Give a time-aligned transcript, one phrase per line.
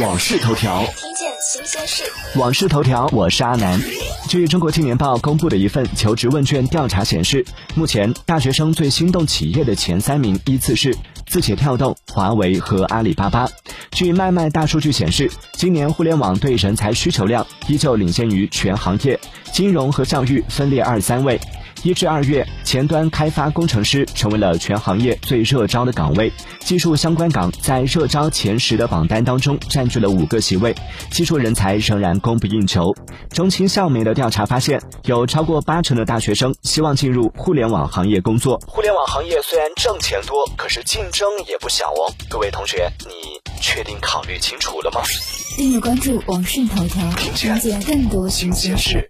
[0.00, 2.02] 往事头条，听见新鲜事。
[2.38, 3.80] 往事头条，我是阿南。
[4.28, 7.42] 据中国青年报公布的一份求职问卷调查显示，
[7.74, 10.94] 目前大学生最心动企业的前三名依次是
[11.26, 13.48] 字节跳动、华为和阿里巴巴。
[13.92, 19.18] 据麦麦大数据显示，今年互联网对人才需求量依旧领先于全行业，
[19.50, 21.40] 金融和教育分列二三位。
[21.86, 30.74] 一至二月，前端开发工程师成为了全行业最热招的岗位，技术相关岗在热招前十的榜单当中占据了五个席位，
[31.12, 32.92] 技术人才仍然供不应求。
[33.30, 38.60] 中青校媒的调查发现，有超过八成的大学生希望进入互联网行业工作。
[38.66, 42.12] 互联网行业虽然挣钱多，可是竞争也不小哦。
[42.28, 45.02] 各位同学，你确定考虑清楚了吗？
[45.56, 49.04] 订阅关注网讯头条，了解更多新鲜事。